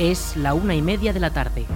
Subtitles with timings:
[0.00, 1.66] Es la una y media de la tarde.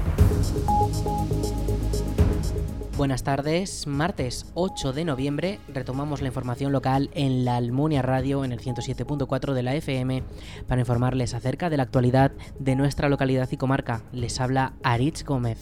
[2.96, 8.52] Buenas tardes, martes 8 de noviembre retomamos la información local en la Almunia Radio en
[8.52, 10.22] el 107.4 de la FM
[10.66, 14.00] para informarles acerca de la actualidad de nuestra localidad y comarca.
[14.10, 15.58] Les habla Aritz Gómez.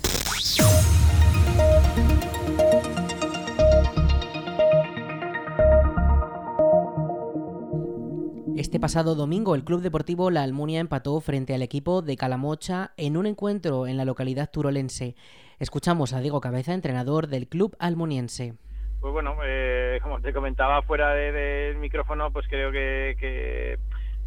[8.73, 13.19] Este pasado domingo el Club Deportivo La Almunia empató frente al equipo de Calamocha en
[13.19, 15.15] un encuentro en la localidad turolense.
[15.59, 18.55] Escuchamos a Diego Cabeza, entrenador del club almuniense.
[18.99, 23.79] Pues bueno, eh, como te comentaba fuera del micrófono, pues creo que,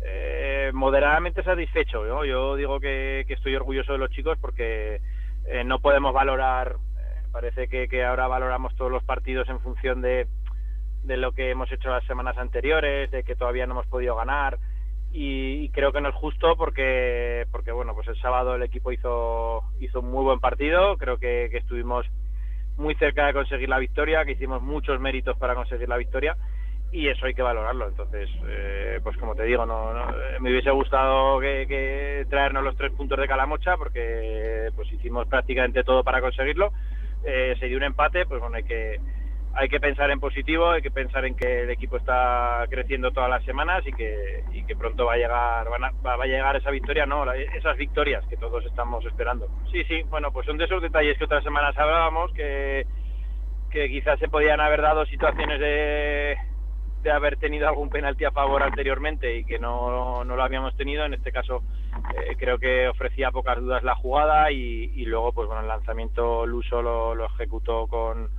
[0.04, 2.06] eh, moderadamente satisfecho.
[2.24, 5.02] Yo digo que, estoy orgulloso de los chicos porque
[5.48, 6.76] eh, no podemos valorar,
[7.32, 10.28] parece que ahora valoramos todos los partidos en función de
[11.06, 14.58] de lo que hemos hecho las semanas anteriores, de que todavía no hemos podido ganar
[15.18, 19.64] y, creo que no es justo porque porque bueno pues el sábado el equipo hizo
[19.80, 22.06] hizo un muy buen partido, creo que, estuvimos
[22.78, 26.36] muy cerca de conseguir la victoria, que hicimos muchos méritos para conseguir la victoria
[26.92, 27.88] y eso hay que valorarlo.
[27.88, 29.94] Entonces, eh, pues como te digo, no,
[30.42, 36.04] me hubiese gustado que, traernos los tres puntos de Calamocha porque pues hicimos prácticamente todo
[36.04, 36.74] para conseguirlo.
[37.24, 39.00] Eh, se dio un empate, pues bueno, hay que
[39.56, 43.30] hay que pensar en positivo, hay que pensar en que el equipo está creciendo todas
[43.30, 47.32] las semanas y que, que pronto va a llegar va, a llegar esa victoria, no,
[47.32, 49.48] esas victorias que todos estamos esperando.
[49.72, 52.86] Sí, sí, bueno, pues son de esos detalles que otras semanas hablábamos, que,
[53.72, 56.38] quizás se podían haber dado situaciones de,
[57.12, 61.06] haber tenido algún penalti a favor anteriormente y que no, no lo habíamos tenido.
[61.06, 61.62] En este caso
[62.18, 66.82] eh, creo que ofrecía pocas dudas la jugada y, luego pues bueno el lanzamiento Luso
[66.82, 68.30] lo, lo ejecutó con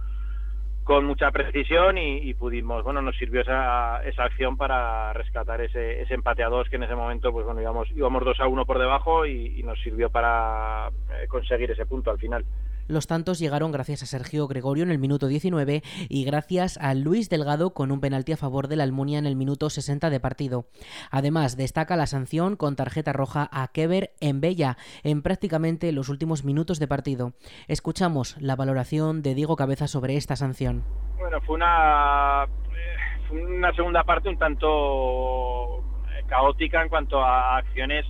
[0.87, 6.15] con mucha precisión y, pudimos, bueno, nos sirvió esa, esa acción para rescatar ese, ese,
[6.15, 8.79] empate a dos que en ese momento, pues bueno, íbamos, íbamos dos a uno por
[8.79, 12.45] debajo y, nos sirvió para eh, conseguir ese punto al final.
[12.89, 17.29] Los tantos llegaron gracias a Sergio Gregorio en el minuto 19 y gracias a Luis
[17.29, 20.67] Delgado con un penalti a favor de la Almunia en el minuto 60 de partido.
[21.11, 26.45] Además, destaca la sanción con tarjeta roja a Kever en Bella en prácticamente los últimos
[26.45, 27.33] minutos de partido.
[27.67, 30.85] Escuchamos la valoración de Diego Cabeza sobre esta sanción.
[31.19, 38.07] Bueno, fue una, eh, una segunda parte un tanto eh, caótica en cuanto a acciones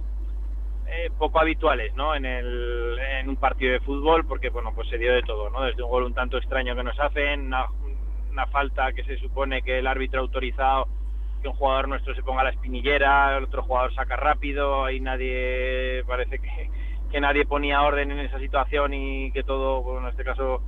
[0.89, 2.15] eh, poco habituales ¿no?
[2.15, 5.63] en, el, en un partido de fútbol porque bueno pues se dio de todo ¿no?
[5.63, 9.79] desde un gol un tanto extraño que nos hacen una, falta que se supone que
[9.79, 10.89] el árbitro ha autorizado
[11.43, 16.05] que un jugador nuestro se ponga la espinillera el otro jugador saca rápido ahí nadie
[16.07, 16.71] parece que,
[17.11, 20.63] que nadie ponía orden en esa situación y que todo bueno, en este caso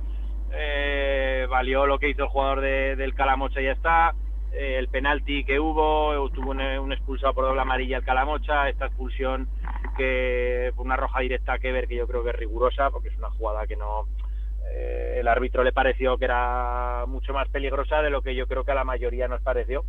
[0.51, 4.15] eh, valió lo que hizo el jugador del Calamocha y ya está
[4.51, 9.47] eh, el penalti que hubo, tuvo un, expulsado por doble amarilla el Calamocha, esta expulsión
[9.99, 13.29] que una roja directa que ver que yo creo que es rigurosa porque es una
[13.31, 14.05] jugada que no
[14.71, 18.63] eh, el árbitro le pareció que era mucho más peligrosa de lo que yo creo
[18.63, 19.83] que a la mayoría nos pareció.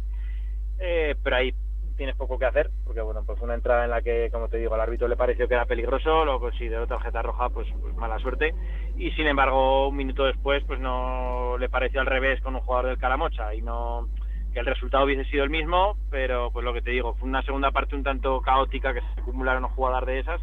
[0.78, 1.54] Eh, pero ahí
[1.97, 4.75] tienes poco que hacer porque bueno pues una entrada en la que como te digo
[4.75, 8.54] al árbitro le pareció que era peligroso luego consideró tarjeta roja pues, pues mala suerte.
[8.97, 12.88] Y sin embargo un minuto después pues no le pareció al revés con un jugador
[12.88, 13.54] del Calamocha.
[13.54, 14.09] Y no
[14.53, 17.43] que el resultado hubiese sido el mismo, pero pues lo que te digo, fue una
[17.43, 20.41] segunda parte un tanto caótica que se acumularon jugadas de esas,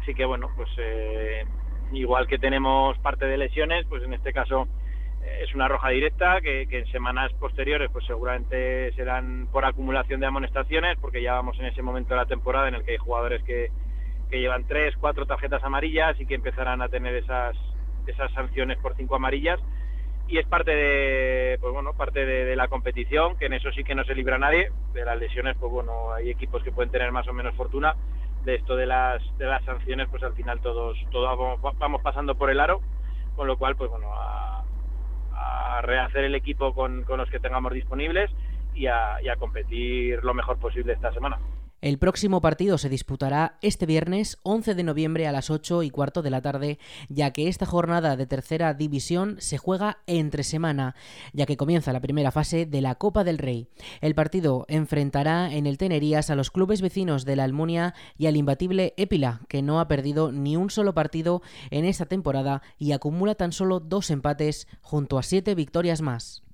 [0.00, 1.44] así que bueno, pues eh,
[1.92, 4.66] igual que tenemos parte de lesiones, pues en este caso
[5.22, 10.26] eh, es una roja directa que, en semanas posteriores pues seguramente serán por acumulación de
[10.26, 13.42] amonestaciones, porque ya vamos en ese momento de la temporada en el que hay jugadores
[13.44, 13.70] que,
[14.30, 17.54] que llevan tres, cuatro tarjetas amarillas y que empezarán a tener esas,
[18.06, 19.60] esas sanciones por cinco amarillas
[20.28, 23.94] y es parte de pues bueno parte de, la competición que en eso sí que
[23.94, 24.70] no se libra nadie.
[24.94, 27.94] De las lesiones pues bueno hay equipos que pueden tener más o menos fortuna.
[28.44, 32.50] De esto de las de las sanciones pues al final todos todos vamos, pasando por
[32.50, 32.80] el aro.
[33.36, 34.64] Con lo cual pues bueno a,
[35.82, 38.30] rehacer el equipo con, con, los que tengamos disponibles
[38.74, 41.38] y a competir lo mejor posible esta semana
[41.82, 46.22] el próximo partido se disputará este viernes 11 de noviembre a las 8 y cuarto
[46.22, 50.94] de la tarde, ya que esta jornada de tercera división se juega entre semana,
[51.32, 53.66] ya que comienza la primera fase de la Copa del Rey.
[54.00, 58.36] El partido enfrentará en el Tenerías a los clubes vecinos de la Almunia y al
[58.36, 63.34] imbatible Épila, que no ha perdido ni un solo partido en esta temporada y acumula
[63.34, 66.44] tan solo dos empates junto a siete victorias más.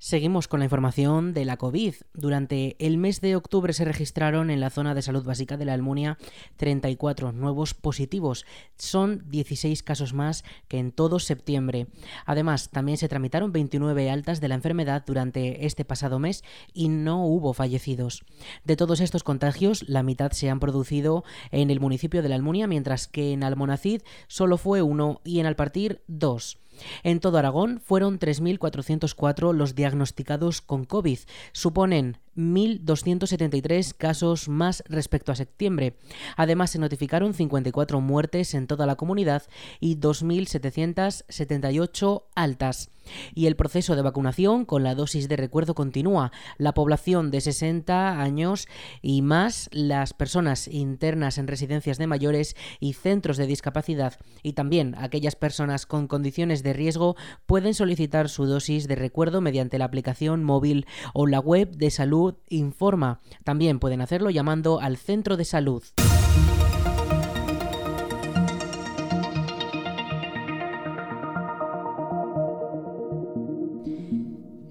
[0.00, 1.92] Seguimos con la información de la COVID.
[2.14, 5.74] Durante el mes de octubre se registraron en la zona de salud básica de la
[5.74, 6.18] Almunia
[6.56, 8.46] 34 nuevos positivos.
[8.76, 11.88] Son 16 casos más que en todo septiembre.
[12.26, 17.26] Además, también se tramitaron 29 altas de la enfermedad durante este pasado mes y no
[17.26, 18.24] hubo fallecidos.
[18.64, 22.68] De todos estos contagios, la mitad se han producido en el municipio de la Almunia,
[22.68, 26.58] mientras que en Almonacid solo fue uno y en Alpartir dos.
[27.02, 31.18] En todo Aragón fueron 3.404 los diagnosticados con COVID.
[31.52, 35.98] Suponen 1.273 casos más respecto a septiembre.
[36.36, 39.42] Además, se notificaron 54 muertes en toda la comunidad
[39.80, 42.88] y 2.778 altas.
[43.34, 46.32] Y el proceso de vacunación con la dosis de recuerdo continúa.
[46.58, 48.68] La población de 60 años
[49.02, 54.94] y más, las personas internas en residencias de mayores y centros de discapacidad y también
[54.98, 60.44] aquellas personas con condiciones de riesgo pueden solicitar su dosis de recuerdo mediante la aplicación
[60.44, 63.20] móvil o la web de salud Informa.
[63.44, 65.82] También pueden hacerlo llamando al centro de salud.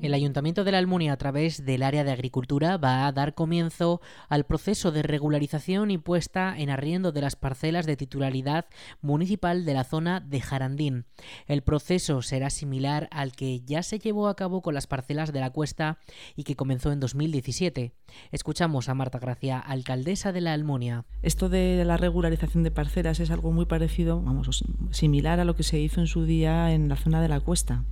[0.08, 4.00] El Ayuntamiento de la Almunia, a través del área de agricultura, va a dar comienzo
[4.30, 8.68] al proceso de regularización y puesta en arriendo de las parcelas de titularidad
[9.02, 11.04] municipal de la zona de Jarandín.
[11.46, 15.42] El proceso será similar al que ya se llevó a cabo con las parcelas de
[15.42, 16.00] la Cuesta
[16.38, 17.92] y que comenzó en 2017.
[18.32, 21.04] Escuchamos a Marta Gracia, alcaldesa de la Almunia.
[21.22, 25.64] Esto de la regularización de parcelas es algo muy parecido, vamos, similar a lo que
[25.64, 27.84] se hizo en su día en la zona de la Cuesta.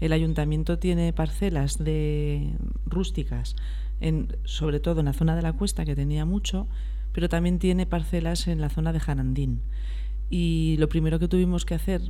[0.00, 2.54] El ayuntamiento tiene parcelas de
[2.86, 3.56] rústicas,
[4.00, 6.66] en, sobre todo en la zona de la cuesta, que tenía mucho,
[7.12, 9.60] pero también tiene parcelas en la zona de Jarandín.
[10.28, 12.02] Y lo primero que tuvimos que hacer,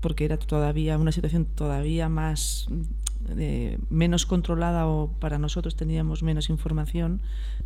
[0.00, 2.68] porque era todavía una situación todavía más
[3.36, 7.20] eh, menos controlada o para nosotros teníamos menos información,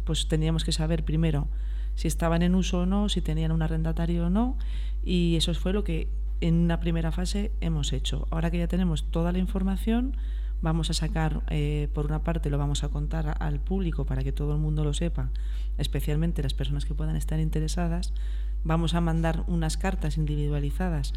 [0.05, 1.47] pues teníamos que saber primero
[1.94, 4.56] si estaban en uso o no, si tenían un arrendatario o no,
[5.05, 6.08] y eso fue lo que
[6.43, 8.27] en una primera fase hemos hecho.
[8.31, 10.17] Ahora que ya tenemos toda la información,
[10.61, 14.33] vamos a sacar, eh, por una parte lo vamos a contar al público para que
[14.33, 15.31] todo el mundo lo sepa,
[15.79, 18.12] especialmente las personas que puedan estar interesadas.
[18.65, 21.12] Vamos a mandar unas cartas individualizadas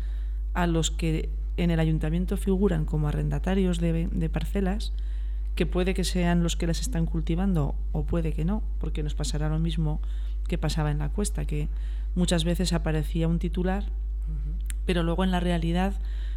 [0.54, 4.94] a los que en el ayuntamiento figuran como arrendatarios de, de parcelas,
[5.56, 9.16] que puede que sean los que las están cultivando o puede que no, porque nos
[9.16, 10.02] pasará lo mismo
[10.48, 11.68] que pasaba en la cuesta, que
[12.14, 13.86] muchas veces aparecía un titular
[14.86, 15.94] pero luego en la realidad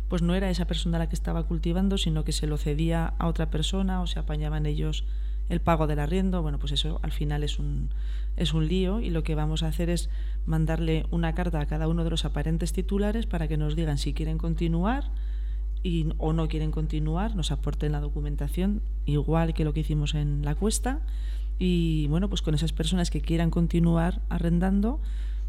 [0.08, 3.26] pues no era esa persona la que estaba cultivando, sino que se lo cedía a
[3.26, 5.04] otra persona o se apañaban ellos
[5.48, 6.42] el pago del arriendo.
[6.42, 7.90] Bueno, pues eso al final es un,
[8.36, 10.08] es un lío y lo que vamos a hacer es
[10.46, 14.14] mandarle una carta a cada uno de los aparentes titulares para que nos digan si
[14.14, 15.10] quieren continuar
[15.82, 20.42] y, o no quieren continuar, nos aporten la documentación, igual que lo que hicimos en
[20.44, 21.00] la cuesta.
[21.58, 25.00] Y bueno, pues con esas personas que quieran continuar arrendando,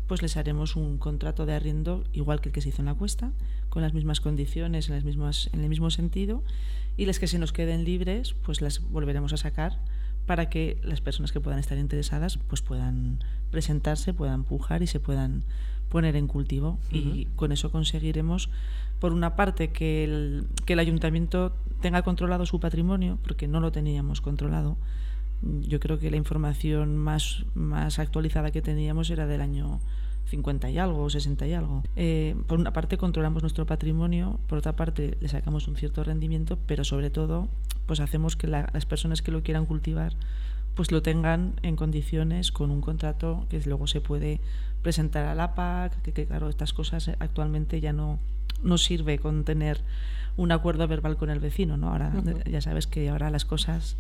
[0.09, 2.95] pues les haremos un contrato de arriendo igual que el que se hizo en la
[2.95, 3.31] cuesta,
[3.69, 6.44] con las mismas condiciones, en, las mismas, en el mismo sentido,
[6.97, 9.79] y las que se nos queden libres, pues las volveremos a sacar
[10.25, 15.00] para que las personas que puedan estar interesadas pues puedan presentarse, puedan pujar y se
[15.00, 15.44] puedan
[15.89, 16.79] poner en cultivo.
[16.91, 18.50] Y con eso conseguiremos,
[19.00, 23.71] por una parte, que el, que el ayuntamiento tenga controlado su patrimonio, porque no lo
[23.71, 24.75] teníamos controlado.
[25.41, 29.80] Yo creo que la información más, más actualizada que teníamos era del año
[30.25, 31.83] 50 y algo, 60 y algo.
[31.95, 36.57] Eh, por una parte controlamos nuestro patrimonio, por otra parte le sacamos un cierto rendimiento,
[36.65, 37.47] pero sobre todo
[37.86, 40.13] pues hacemos que las personas que lo quieran cultivar
[40.75, 44.39] pues lo tengan en condiciones con un contrato que luego se puede
[44.81, 48.19] presentar a la PAC, que, claro, estas cosas actualmente ya no,
[48.63, 49.81] no sirve con tener
[50.38, 51.89] un acuerdo verbal con el vecino, ¿no?
[51.89, 52.13] Ahora
[52.50, 53.98] ya sabes que ahora las cosas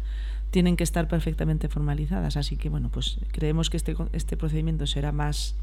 [0.51, 5.11] tienen que estar perfectamente formalizadas, así que bueno, pues creemos que este, este procedimiento será
[5.11, 5.55] más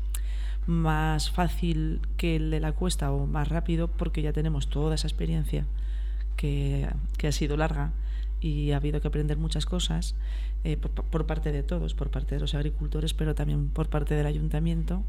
[0.66, 5.07] más fácil que el de la cuesta o más rápido porque ya tenemos toda esa
[5.07, 5.64] experiencia
[6.37, 6.88] que,
[7.26, 7.93] ha sido larga
[8.40, 10.14] y ha habido que aprender muchas cosas
[10.64, 14.26] eh, por, parte de todos, por parte de los agricultores, pero también por parte del
[14.26, 15.05] ayuntamiento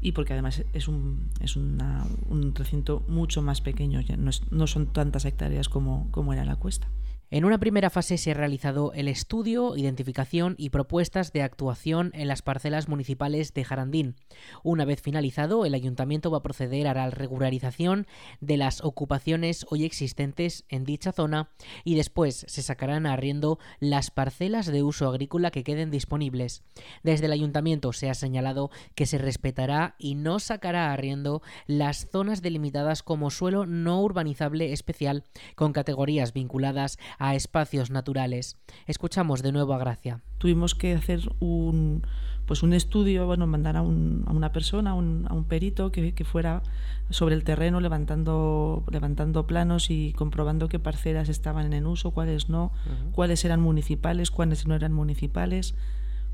[0.00, 5.24] y porque además es un, es un recinto mucho más pequeño, no, no son tantas
[5.24, 6.88] hectáreas como, como era la cuesta.
[7.32, 12.28] En una primera fase se ha realizado el estudio, identificación y propuestas de actuación en
[12.28, 14.16] las parcelas municipales de Jarandín.
[14.62, 18.06] Una vez finalizado, el ayuntamiento va a proceder a la regularización
[18.42, 21.48] de las ocupaciones hoy existentes en dicha zona
[21.84, 26.62] y después se sacarán a arriendo las parcelas de uso agrícola que queden disponibles.
[27.02, 32.10] Desde el ayuntamiento se ha señalado que se respetará y no sacará a arriendo las
[32.12, 35.24] zonas delimitadas como suelo no urbanizable especial
[35.54, 38.56] con categorías vinculadas a espacios naturales.
[38.86, 40.20] Escuchamos de nuevo a Gracia.
[40.38, 42.02] Tuvimos que hacer un,
[42.46, 46.62] pues un estudio, bueno, mandar a, una persona, a un, perito que, fuera
[47.10, 52.72] sobre el terreno levantando, levantando planos y comprobando qué parcelas estaban en uso, cuáles no,
[53.12, 55.74] cuáles eran municipales, cuáles no eran municipales,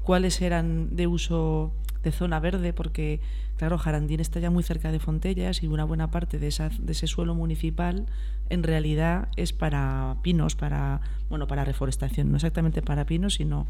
[0.09, 1.71] cuáles eran de uso
[2.03, 3.21] de zona verde, porque
[3.59, 6.93] claro, Jarandín está ya muy cerca de Fontellas y una buena parte de, esa, de
[6.93, 8.07] ese suelo municipal
[8.49, 13.67] en realidad es para pinos, para, bueno, para reforestación, no exactamente para pinos, sino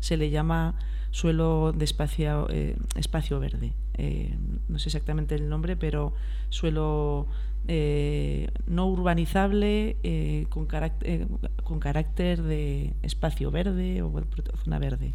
[0.00, 0.76] se le llama
[1.10, 3.74] suelo de espacio, eh, espacio verde.
[3.98, 4.34] Eh,
[4.70, 6.14] no sé exactamente el nombre, pero
[6.48, 7.26] suelo
[7.68, 11.28] eh, no urbanizable con, carácter,
[11.64, 14.10] con carácter de espacio verde o
[14.64, 15.12] zona verde.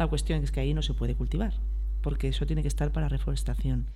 [0.00, 1.52] La cuestión es que ahí no se puede cultivar,
[2.00, 3.90] porque eso tiene que estar para reforestación.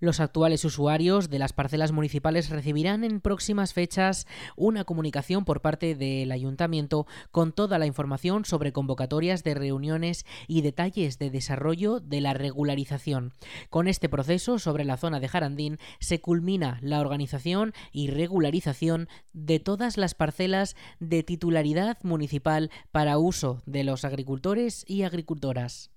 [0.00, 5.94] Los actuales usuarios de las parcelas municipales recibirán en próximas fechas una comunicación por parte
[5.94, 12.20] del ayuntamiento con toda la información sobre convocatorias de reuniones y detalles de desarrollo de
[12.20, 13.32] la regularización.
[13.70, 19.60] Con este proceso sobre la zona de Jarandín se culmina la organización y regularización de
[19.60, 25.90] todas las parcelas de titularidad municipal para uso de los agricultores y agricultoras.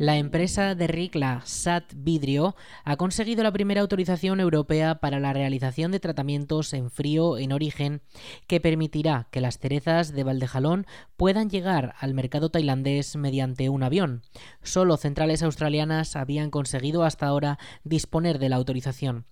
[0.00, 5.92] La empresa de Ricla, Sat Vidrio, ha conseguido la primera autorización europea para la realización
[5.92, 8.00] de tratamientos en frío en origen
[8.46, 10.86] que permitirá que las cerezas de Valdejalón
[11.18, 14.22] puedan llegar al mercado tailandés mediante un avión.
[14.62, 19.26] Solo centrales australianas habían conseguido hasta ahora disponer de la autorización.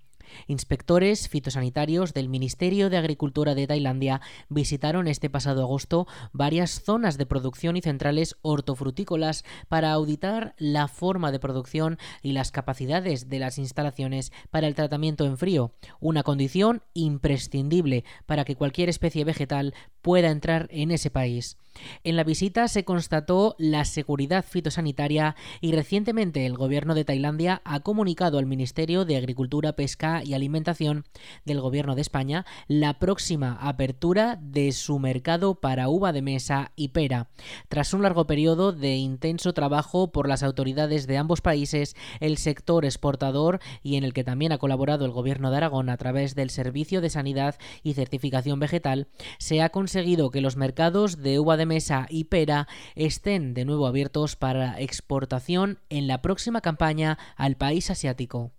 [0.47, 7.27] Inspectores fitosanitarios del Ministerio de Agricultura de Tailandia visitaron este pasado agosto varias zonas de
[7.27, 13.59] producción y centrales hortofrutícolas para auditar la forma de producción y las capacidades de las
[13.59, 19.75] instalaciones para el tratamiento en frío, una condición imprescindible para que cualquier especie vegetal
[20.09, 21.59] pueda entrar en ese país.
[22.05, 27.81] En la visita se constató la seguridad fitosanitaria y recientemente el gobierno de Tailandia ha
[27.81, 31.05] comunicado al Ministerio de Agricultura, Pesca y Alimentación
[31.45, 36.89] del gobierno de España la próxima apertura de su mercado para uva de mesa y
[36.89, 37.29] pera.
[37.69, 42.85] Tras un largo periodo de intenso trabajo por las autoridades de ambos países, el sector
[42.85, 46.51] exportador y en el que también ha colaborado el gobierno de Aragón a través del
[46.51, 49.69] Servicio de Sanidad y Certificación Vegetal, se ha
[49.99, 54.81] conseguido que los mercados de uva de mesa y pera estén de nuevo abiertos para
[54.81, 58.53] exportación en la próxima campaña al país asiático.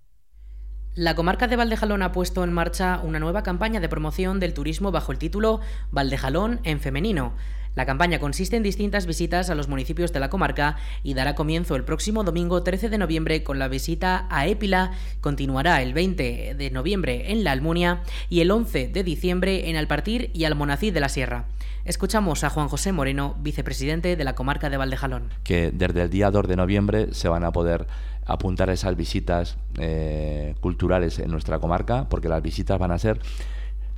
[0.96, 4.92] La comarca de Valdejalón ha puesto en marcha una nueva campaña de promoción del turismo
[4.92, 7.36] bajo el título Valdejalón en femenino.
[7.80, 11.78] La campaña consiste en distintas visitas a los municipios de la comarca y dará comienzo
[11.78, 16.72] el próximo domingo 13 de noviembre con la visita a Épila, continuará el 20 de
[16.72, 21.08] noviembre en La Almunia y el 11 de diciembre en Alpartir y Almonacid de la
[21.08, 21.46] Sierra.
[21.86, 25.30] Escuchamos a Juan José Moreno, vicepresidente de la comarca de Valdejalón.
[25.46, 27.88] Que desde el día 2 de noviembre se van a poder
[28.26, 33.22] apuntar esas visitas eh, culturales en nuestra comarca, porque las visitas van a ser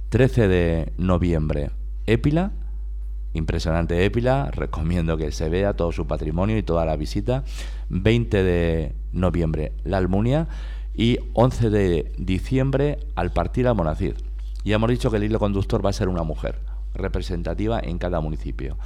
[0.09, 1.71] 13 de noviembre
[2.05, 2.51] Épila,
[3.33, 7.43] impresionante Épila, recomiendo que se vea todo su patrimonio y toda la visita,
[7.89, 10.47] 20 de noviembre La Almunia
[10.93, 14.13] y 11 de diciembre al partir a Monacid.
[14.63, 16.59] Ya hemos dicho que el hilo conductor va a ser una mujer
[16.93, 18.77] representativa en cada municipio.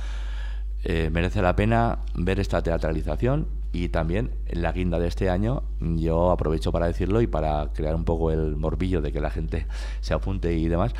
[0.83, 5.63] Eh, merece la pena ver esta teatralización y también en la guinda de este año,
[5.81, 9.65] yo aprovecho para decirlo y para crear un poco el morbillo de que la gente
[9.99, 10.93] se apunte y demás,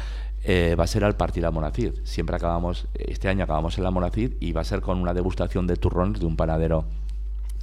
[0.47, 1.93] eh, va a ser al partir la Monacid.
[2.03, 5.65] Siempre acabamos, este año acabamos en la Monacid y va a ser con una degustación
[5.65, 6.85] de turrones de un panadero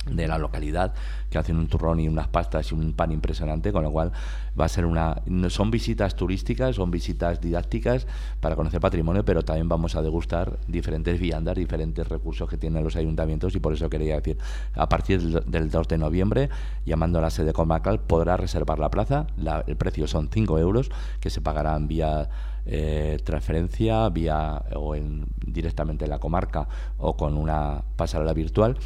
[0.06, 0.94] de la localidad
[1.30, 4.12] que hacen un turrón y unas pastas y un pan impresionante, con lo cual
[4.58, 5.22] va a ser una...
[5.48, 8.06] Son visitas turísticas, son visitas didácticas
[8.40, 12.96] para conocer patrimonio, pero también vamos a degustar diferentes viandas, diferentes recursos que tienen los
[12.96, 14.38] ayuntamientos y por eso quería decir,
[14.74, 16.50] a partir del 2 de noviembre,
[16.84, 19.26] llamando a la sede comarcal, podrá reservar la plaza,
[19.66, 20.90] el precio son 5 euros
[21.20, 22.28] que se pagarán vía
[22.64, 26.68] eh, transferencia, vía o en, directamente en la comarca
[26.98, 28.76] o con una pasarela virtual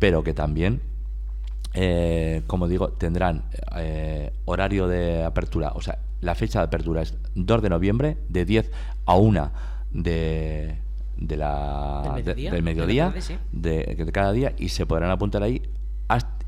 [0.00, 0.80] pero que también,
[1.74, 3.44] eh, como digo, tendrán
[3.76, 8.44] eh, horario de apertura, o sea, la fecha de apertura es 2 de noviembre, de
[8.44, 8.70] 10
[9.06, 9.52] a 1
[9.92, 10.78] de,
[11.16, 13.14] de la, del mediodía,
[13.52, 15.62] de, de, cada día, y se podrán apuntar ahí.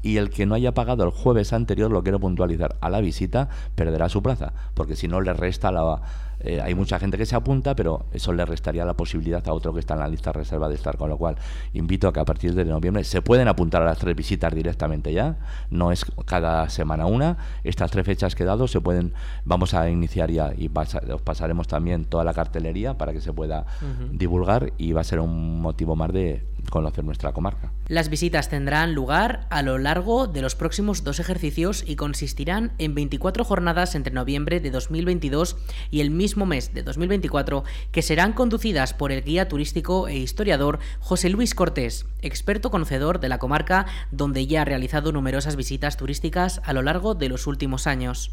[0.02, 3.50] y el que no haya pagado el jueves anterior, lo quiero puntualizar, a la visita,
[3.75, 6.00] perderá su plaza, porque si no le resta la,
[6.44, 9.72] eh, hay mucha gente que se apunta, pero eso le restaría la posibilidad a otro
[9.72, 11.37] que está en la lista reserva de estar, con lo cual
[11.72, 15.12] invito a que a partir de noviembre se pueden apuntar a las tres visitas directamente
[15.12, 15.37] ya,
[15.70, 19.12] no es cada semana una, estas tres fechas que he dado se pueden,
[19.44, 20.70] vamos a iniciar ya y
[21.12, 23.66] os pasaremos también toda la cartelería para que se pueda
[24.11, 27.72] divulgar y va a ser un motivo más de conocer nuestra comarca.
[27.88, 32.94] Las visitas tendrán lugar a lo largo de los próximos dos ejercicios y consistirán en
[32.94, 35.56] 24 jornadas entre noviembre de 2022
[35.90, 40.79] y el mismo mes de 2024 que serán conducidas por el guía turístico e historiador
[40.99, 46.61] José Luis Cortés, experto conocedor de la comarca donde ya ha realizado numerosas visitas turísticas
[46.65, 48.33] a lo largo de los últimos años.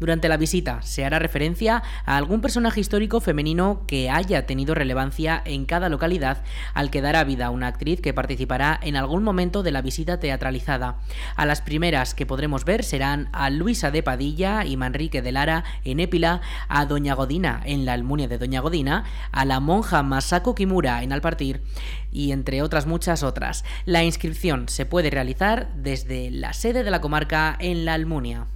[0.00, 5.42] Durante la visita se hará referencia a algún personaje histórico femenino que haya tenido relevancia
[5.44, 6.42] en cada localidad,
[6.74, 10.98] al que dará vida una actriz que participará en algún momento de la visita teatralizada.
[11.36, 15.64] A las primeras que podremos ver serán a Luisa de Padilla y Manrique de Lara
[15.84, 20.54] en Épila, a Doña Godina en la Almunia de Doña Godina, a la monja Masako
[20.54, 21.62] Kimura en Alpartir
[22.10, 23.64] y entre otras muchas otras.
[23.84, 28.46] La inscripción se puede realizar desde la sede de la comarca en la Almunia.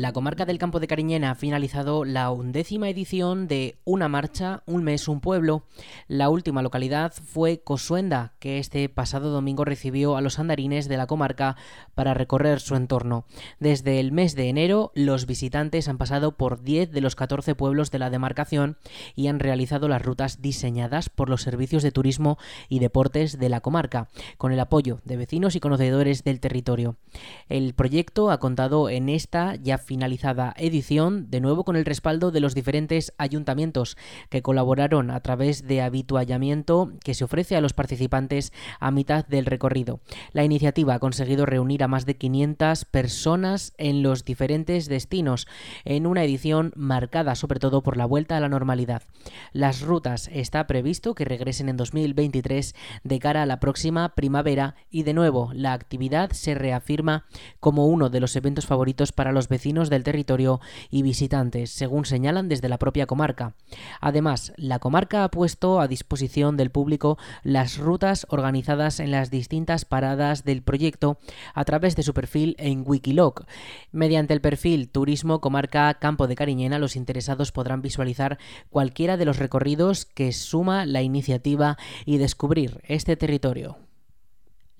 [0.00, 4.82] La comarca del Campo de Cariñena ha finalizado la undécima edición de Una marcha, un
[4.82, 5.64] mes, un pueblo.
[6.08, 11.06] La última localidad fue Cosuenda, que este pasado domingo recibió a los andarines de la
[11.06, 11.56] comarca
[11.94, 13.26] para recorrer su entorno.
[13.58, 17.90] Desde el mes de enero, los visitantes han pasado por 10 de los 14 pueblos
[17.90, 18.78] de la demarcación
[19.14, 22.38] y han realizado las rutas diseñadas por los servicios de turismo
[22.70, 26.96] y deportes de la comarca, con el apoyo de vecinos y conocedores del territorio.
[27.50, 32.38] El proyecto ha contado en esta ya finalizada edición, de nuevo con el respaldo de
[32.38, 33.96] los diferentes ayuntamientos
[34.28, 39.46] que colaboraron a través de habituallamiento que se ofrece a los participantes a mitad del
[39.46, 39.98] recorrido.
[40.30, 45.48] La iniciativa ha conseguido reunir a más de 500 personas en los diferentes destinos,
[45.84, 49.02] en una edición marcada sobre todo por la vuelta a la normalidad.
[49.52, 55.02] Las rutas está previsto que regresen en 2023 de cara a la próxima primavera y
[55.02, 57.24] de nuevo la actividad se reafirma
[57.58, 60.60] como uno de los eventos favoritos para los vecinos del territorio
[60.90, 63.54] y visitantes, según señalan desde la propia comarca.
[64.00, 69.84] Además, la comarca ha puesto a disposición del público las rutas organizadas en las distintas
[69.84, 71.18] paradas del proyecto
[71.54, 73.46] a través de su perfil en Wikiloc.
[73.92, 78.38] Mediante el perfil Turismo Comarca Campo de Cariñena, los interesados podrán visualizar
[78.68, 83.89] cualquiera de los recorridos que suma la iniciativa y descubrir este territorio.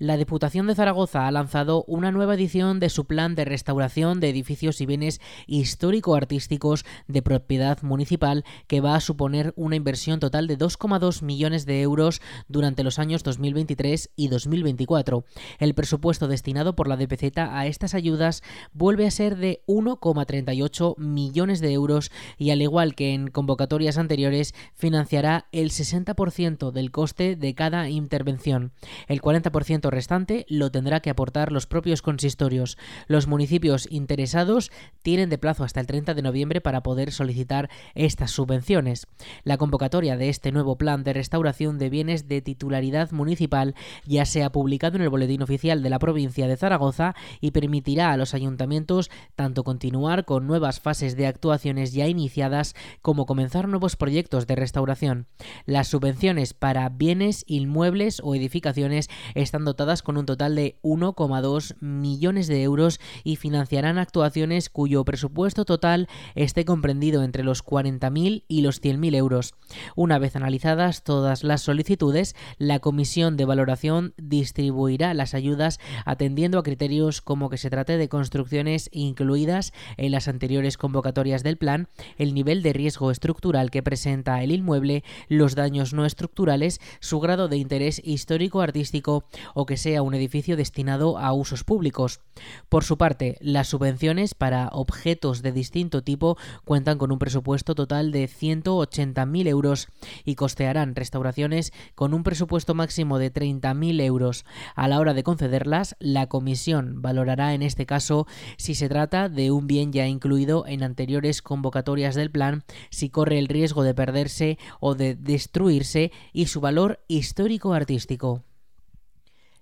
[0.01, 4.29] La Diputación de Zaragoza ha lanzado una nueva edición de su plan de restauración de
[4.29, 10.57] edificios y bienes histórico-artísticos de propiedad municipal que va a suponer una inversión total de
[10.57, 15.23] 2,2 millones de euros durante los años 2023 y 2024.
[15.59, 18.41] El presupuesto destinado por la DPZ a estas ayudas
[18.73, 24.55] vuelve a ser de 1,38 millones de euros y al igual que en convocatorias anteriores
[24.73, 28.71] financiará el 60% del coste de cada intervención.
[29.07, 32.77] El 40% restante lo tendrá que aportar los propios consistorios.
[33.07, 38.31] Los municipios interesados tienen de plazo hasta el 30 de noviembre para poder solicitar estas
[38.31, 39.07] subvenciones.
[39.43, 43.75] La convocatoria de este nuevo plan de restauración de bienes de titularidad municipal
[44.05, 48.11] ya se ha publicado en el Boletín Oficial de la provincia de Zaragoza y permitirá
[48.11, 53.95] a los ayuntamientos tanto continuar con nuevas fases de actuaciones ya iniciadas como comenzar nuevos
[53.95, 55.27] proyectos de restauración.
[55.65, 59.65] Las subvenciones para bienes inmuebles o edificaciones están
[60.03, 66.65] con un total de 1,2 millones de euros y financiarán actuaciones cuyo presupuesto total esté
[66.65, 69.55] comprendido entre los 40.000 y los 100.000 euros.
[69.95, 76.63] Una vez analizadas todas las solicitudes, la Comisión de Valoración distribuirá las ayudas atendiendo a
[76.63, 81.87] criterios como que se trate de construcciones incluidas en las anteriores convocatorias del plan,
[82.19, 87.47] el nivel de riesgo estructural que presenta el inmueble, los daños no estructurales, su grado
[87.47, 92.19] de interés histórico-artístico o que que sea un edificio destinado a usos públicos.
[92.67, 98.11] Por su parte, las subvenciones para objetos de distinto tipo cuentan con un presupuesto total
[98.11, 99.87] de 180.000 euros
[100.25, 104.43] y costearán restauraciones con un presupuesto máximo de 30.000 euros.
[104.75, 109.51] A la hora de concederlas, la comisión valorará en este caso si se trata de
[109.51, 114.57] un bien ya incluido en anteriores convocatorias del plan, si corre el riesgo de perderse
[114.81, 118.43] o de destruirse y su valor histórico-artístico.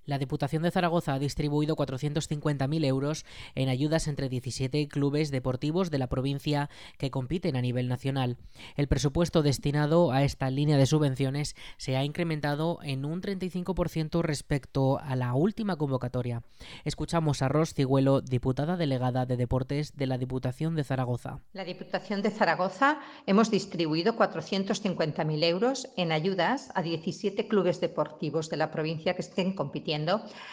[0.10, 6.00] La Diputación de Zaragoza ha distribuido 450.000 euros en ayudas entre 17 clubes deportivos de
[6.00, 8.38] la provincia que compiten a nivel nacional.
[8.76, 14.98] El presupuesto destinado a esta línea de subvenciones se ha incrementado en un 35% respecto
[14.98, 16.42] a la última convocatoria.
[16.86, 21.42] Escuchamos a Ros Cigüelo, diputada delegada de Deportes de la Diputación de Zaragoza.
[21.54, 28.58] La Diputación de Zaragoza hemos distribuido 450.000 euros en ayudas a 17 clubes deportivos de
[28.58, 29.99] la provincia que estén compitiendo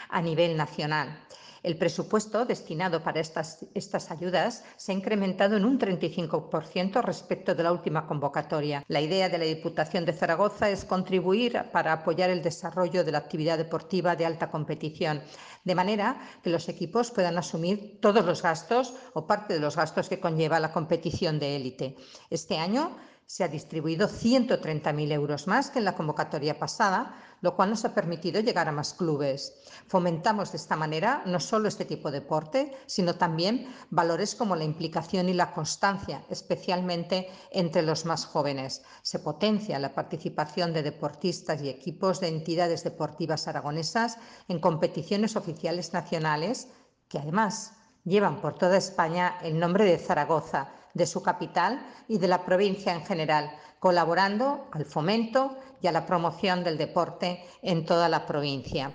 [0.09, 1.27] a nivel nacional.
[1.67, 7.63] El presupuesto destinado para estas, estas, ayudas se ha incrementado en un 35% respecto de
[7.65, 8.85] la última convocatoria.
[8.87, 13.19] La idea de la Diputación de Zaragoza es contribuir para apoyar el desarrollo de la
[13.19, 15.23] actividad deportiva de alta competición,
[15.65, 20.09] de manera que los equipos puedan asumir todos los gastos o parte de los gastos
[20.09, 21.97] que conlleva la competición de élite.
[22.31, 27.71] Este año se ha distribuido 130.000 euros más que en la convocatoria pasada, lo cual
[27.71, 29.55] nos ha permitido llegar a más clubes.
[29.89, 34.65] Fomentamos de esta manera no solo este tipo de deporte, sino también valores como la
[34.65, 38.83] implicación y la constancia, especialmente entre los más jóvenes.
[39.03, 44.19] Se potencia la participación de deportistas y equipos de entidades deportivas aragonesas
[44.49, 46.69] en competiciones oficiales nacionales
[47.09, 47.73] que además
[48.05, 52.95] llevan por toda España el nombre de Zaragoza de su capital y de la provincia
[52.95, 58.93] en general, colaborando al fomento y a la promoción del deporte en toda la provincia.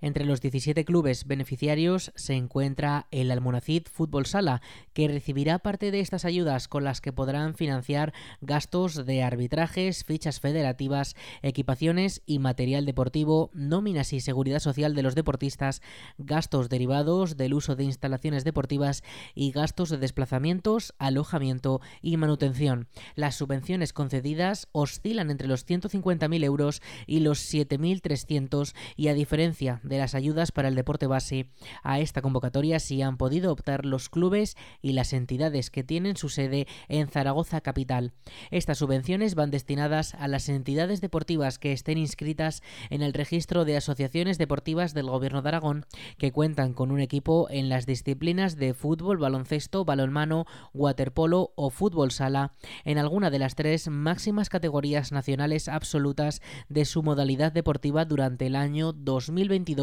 [0.00, 5.98] Entre los 17 clubes beneficiarios se encuentra el Almonacid Fútbol Sala, que recibirá parte de
[5.98, 12.86] estas ayudas con las que podrán financiar gastos de arbitrajes, fichas federativas, equipaciones y material
[12.86, 15.82] deportivo, nóminas y seguridad social de los deportistas,
[16.16, 19.02] gastos derivados del uso de instalaciones deportivas
[19.34, 22.86] y gastos de desplazamientos, alojamiento y manutención.
[23.16, 29.98] Las subvenciones concedidas oscilan entre los 150.000 euros y los 7.300 y a diferencia de
[29.98, 31.50] las ayudas para el deporte base.
[31.82, 36.28] A esta convocatoria sí han podido optar los clubes y las entidades que tienen su
[36.28, 38.12] sede en Zaragoza capital.
[38.50, 43.76] Estas subvenciones van destinadas a las entidades deportivas que estén inscritas en el registro de
[43.76, 45.86] asociaciones deportivas del Gobierno de Aragón
[46.18, 52.10] que cuentan con un equipo en las disciplinas de fútbol, baloncesto, balonmano, waterpolo o fútbol
[52.10, 52.52] sala
[52.84, 58.56] en alguna de las tres máximas categorías nacionales absolutas de su modalidad deportiva durante el
[58.56, 59.77] año 2022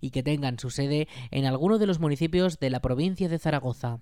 [0.00, 4.00] y que tengan su sede en alguno de los municipios de la provincia de Zaragoza.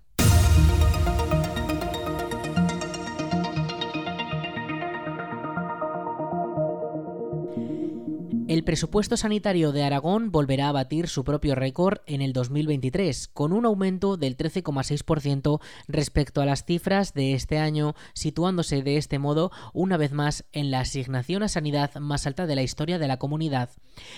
[8.56, 13.52] El presupuesto sanitario de Aragón volverá a batir su propio récord en el 2023, con
[13.52, 19.52] un aumento del 13,6% respecto a las cifras de este año, situándose de este modo
[19.74, 23.18] una vez más en la asignación a sanidad más alta de la historia de la
[23.18, 23.68] comunidad.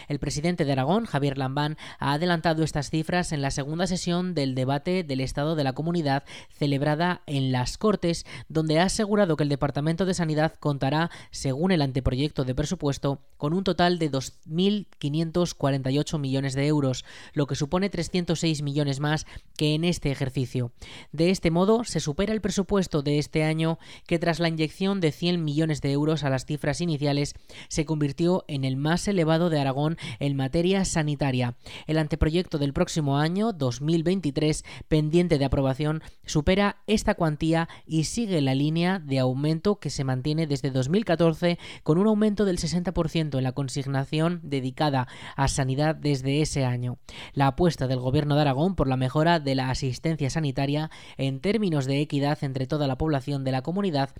[0.06, 4.54] El presidente de Aragón, Javier Lambán, ha adelantado estas cifras en la segunda sesión del
[4.54, 6.22] debate del Estado de la Comunidad
[6.56, 11.82] celebrada en las Cortes, donde ha asegurado que el Departamento de Sanidad contará, según el
[11.82, 14.10] anteproyecto de presupuesto, con un total de
[14.46, 20.72] 2.548 millones de euros, lo que supone 306 millones más que en este ejercicio.
[21.12, 25.12] De este modo, se supera el presupuesto de este año que tras la inyección de
[25.12, 27.34] 100 millones de euros a las cifras iniciales
[27.68, 31.56] se convirtió en el más elevado de Aragón en materia sanitaria.
[31.86, 38.54] El anteproyecto del próximo año, 2023, pendiente de aprobación, supera esta cuantía y sigue la
[38.54, 43.52] línea de aumento que se mantiene desde 2014 con un aumento del 60% en la
[43.52, 46.98] consignación dedicada a sanidad desde ese año.
[47.32, 51.86] La apuesta del Gobierno de Aragón por la mejora de la asistencia sanitaria en términos
[51.86, 54.10] de equidad entre toda la población de la comunidad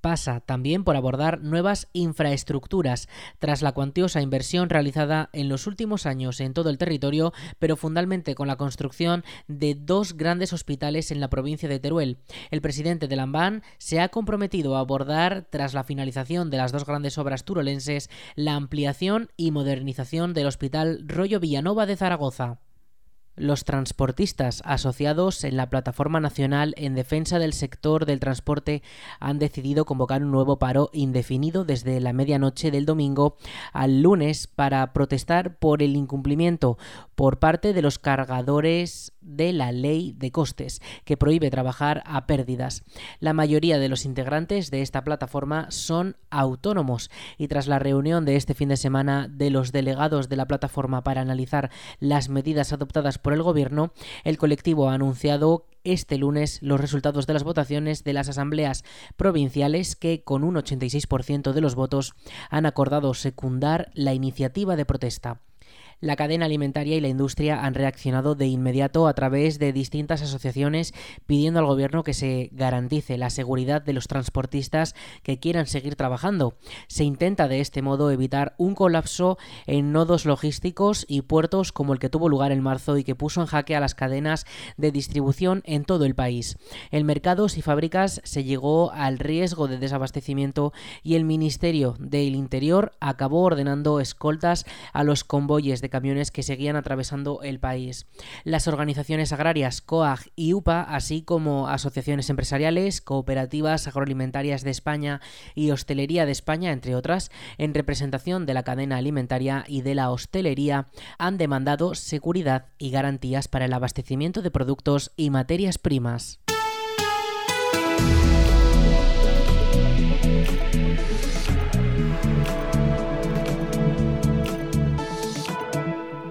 [0.00, 6.40] pasa también por abordar nuevas infraestructuras tras la cuantiosa inversión realizada en los últimos años
[6.40, 11.28] en todo el territorio, pero fundamentalmente con la construcción de dos grandes hospitales en la
[11.28, 12.18] provincia de Teruel.
[12.52, 16.86] El presidente de Lambán se ha comprometido a abordar, tras la finalización de las dos
[16.86, 22.58] grandes obras turolenses, la ampliación y modernización del Hospital Rollo Villanova de Zaragoza.
[23.36, 28.82] Los transportistas asociados en la Plataforma Nacional en Defensa del Sector del Transporte
[29.20, 33.36] han decidido convocar un nuevo paro indefinido desde la medianoche del domingo
[33.72, 36.78] al lunes para protestar por el incumplimiento
[37.18, 42.84] por parte de los cargadores de la ley de costes, que prohíbe trabajar a pérdidas.
[43.18, 48.36] La mayoría de los integrantes de esta plataforma son autónomos y tras la reunión de
[48.36, 53.18] este fin de semana de los delegados de la plataforma para analizar las medidas adoptadas
[53.18, 58.12] por el Gobierno, el colectivo ha anunciado este lunes los resultados de las votaciones de
[58.12, 58.84] las asambleas
[59.16, 62.14] provinciales que, con un 86% de los votos,
[62.48, 65.40] han acordado secundar la iniciativa de protesta.
[66.00, 70.94] La cadena alimentaria y la industria han reaccionado de inmediato a través de distintas asociaciones
[71.26, 76.54] pidiendo al gobierno que se garantice la seguridad de los transportistas que quieran seguir trabajando.
[76.86, 81.98] Se intenta de este modo evitar un colapso en nodos logísticos y puertos como el
[81.98, 85.62] que tuvo lugar en marzo y que puso en jaque a las cadenas de distribución
[85.64, 86.58] en todo el país.
[86.92, 92.92] En mercados y fábricas se llegó al riesgo de desabastecimiento y el Ministerio del Interior
[93.00, 98.06] acabó ordenando escoltas a los convoyes camiones que seguían atravesando el país.
[98.44, 105.20] Las organizaciones agrarias COAG y UPA, así como asociaciones empresariales, cooperativas agroalimentarias de España
[105.54, 110.10] y Hostelería de España, entre otras, en representación de la cadena alimentaria y de la
[110.10, 110.86] hostelería,
[111.18, 116.40] han demandado seguridad y garantías para el abastecimiento de productos y materias primas.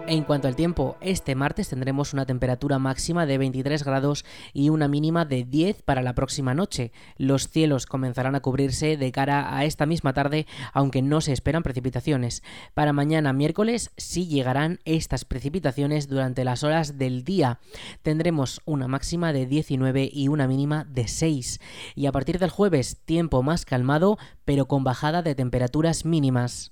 [0.09, 4.87] En cuanto al tiempo, este martes tendremos una temperatura máxima de 23 grados y una
[4.87, 6.93] mínima de 10 para la próxima noche.
[7.17, 11.61] Los cielos comenzarán a cubrirse de cara a esta misma tarde, aunque no se esperan
[11.61, 12.41] precipitaciones.
[12.73, 17.59] Para mañana miércoles sí llegarán estas precipitaciones durante las horas del día.
[18.01, 21.59] Tendremos una máxima de 19 y una mínima de 6.
[21.95, 26.71] Y a partir del jueves, tiempo más calmado, pero con bajada de temperaturas mínimas.